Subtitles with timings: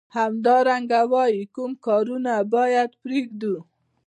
[0.17, 3.55] همدارنګه وايي کوم کارونه باید پریږدو.